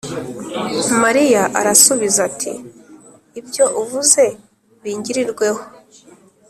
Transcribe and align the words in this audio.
Mariya 1.03 1.41
arasubiza 1.59 2.19
ati: 2.29 2.51
«Ibyo 3.39 3.65
uvuze 3.81 4.23
bingirirweho.» 4.81 5.61